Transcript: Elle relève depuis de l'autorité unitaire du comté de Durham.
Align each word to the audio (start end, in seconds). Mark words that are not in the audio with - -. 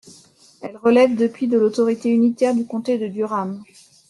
Elle 0.63 0.77
relève 0.77 1.15
depuis 1.15 1.47
de 1.47 1.59
l'autorité 1.59 2.09
unitaire 2.09 2.55
du 2.55 2.65
comté 2.65 2.97
de 2.97 3.05
Durham. 3.07 3.61